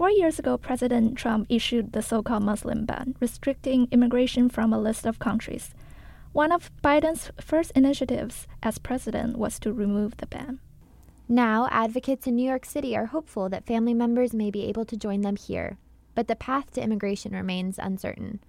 [0.00, 4.80] Four years ago, President Trump issued the so called Muslim ban, restricting immigration from a
[4.80, 5.74] list of countries.
[6.32, 10.58] One of Biden's first initiatives as president was to remove the ban.
[11.28, 14.96] Now, advocates in New York City are hopeful that family members may be able to
[14.96, 15.76] join them here,
[16.14, 18.40] but the path to immigration remains uncertain.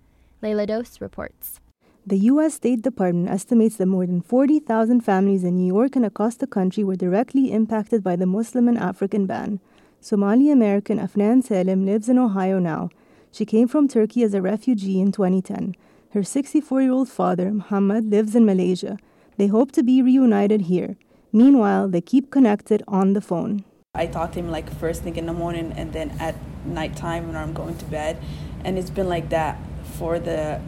[0.42, 1.60] Leila Dos reports.
[2.08, 2.54] The U.S.
[2.54, 6.86] State Department estimates that more than 40,000 families in New York and across the country
[6.86, 9.60] were directly impacted by the Muslim and African ban.
[10.04, 12.90] Somali American Afnan Salim lives in Ohio now.
[13.32, 15.76] She came from Turkey as a refugee in 2010.
[16.14, 18.98] Her 64 year old father, Muhammad, lives in Malaysia.
[19.38, 20.98] They hope to be reunited here.
[21.32, 23.64] Meanwhile, they keep connected on the phone.
[23.94, 26.34] I talk to him like first thing in the morning and then at
[26.66, 28.18] nighttime when I'm going to bed.
[28.66, 29.60] And it's been like that
[30.00, 30.60] for the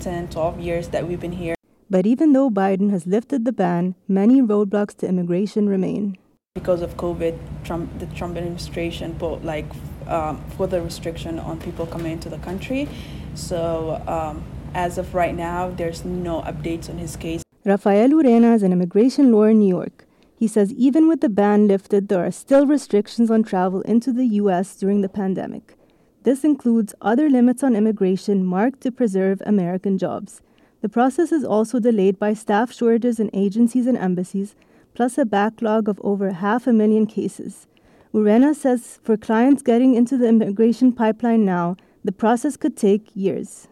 [0.00, 1.54] 10, 12 years that we've been here.
[1.88, 6.18] But even though Biden has lifted the ban, many roadblocks to immigration remain.
[6.58, 9.66] Because of COVID, Trump, the Trump administration put like
[10.08, 12.88] um, further restriction on people coming into the country.
[13.34, 14.42] So um,
[14.74, 17.42] as of right now, there's no updates on his case.
[17.64, 20.04] Rafael Urena is an immigration lawyer in New York.
[20.36, 24.26] He says even with the ban lifted, there are still restrictions on travel into the
[24.42, 24.74] U.S.
[24.76, 25.76] during the pandemic.
[26.24, 30.42] This includes other limits on immigration marked to preserve American jobs.
[30.80, 34.54] The process is also delayed by staff shortages in agencies and embassies,
[34.98, 37.68] plus a backlog of over half a million cases.
[38.12, 43.68] Urena says for clients getting into the immigration pipeline now, the process could take years.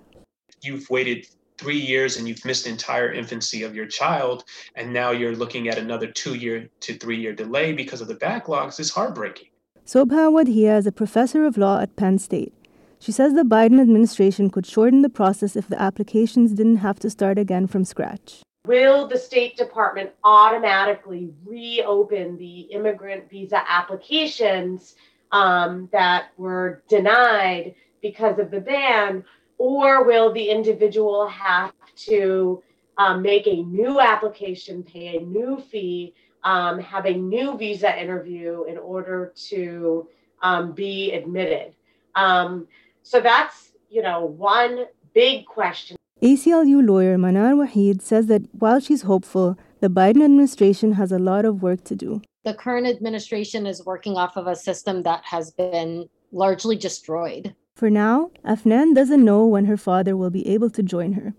[0.62, 1.26] You've waited
[1.58, 4.44] three years and you've missed the entire infancy of your child,
[4.76, 8.14] and now you're looking at another two year to three year delay because of the
[8.14, 9.48] backlogs is heartbreaking.
[9.84, 12.54] Shoba Wadhia is a professor of law at Penn State.
[13.00, 17.10] She says the Biden administration could shorten the process if the applications didn't have to
[17.10, 18.45] start again from scratch.
[18.66, 24.96] Will the State Department automatically reopen the immigrant visa applications
[25.32, 29.24] um, that were denied because of the ban?
[29.58, 31.72] Or will the individual have
[32.06, 32.62] to
[32.98, 38.64] um, make a new application, pay a new fee, um, have a new visa interview
[38.64, 40.08] in order to
[40.42, 41.74] um, be admitted.
[42.14, 42.68] Um,
[43.02, 45.95] so that's, you know, one big question.
[46.22, 51.44] ACLU lawyer Manar Waheed says that while she's hopeful, the Biden administration has a lot
[51.44, 52.22] of work to do.
[52.42, 57.54] The current administration is working off of a system that has been largely destroyed.
[57.74, 61.34] For now, Afnan doesn't know when her father will be able to join her.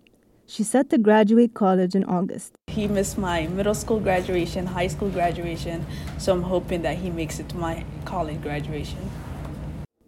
[0.45, 2.53] She's set to graduate college in August.
[2.67, 5.87] He missed my middle school graduation, high school graduation,
[6.19, 9.09] so I'm hoping that he makes it to my college graduation.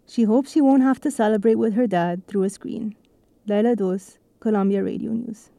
[0.06, 2.94] She hopes she won't have to celebrate with her dad through a screen.
[3.48, 5.48] Leila Dos, Columbia Radio News.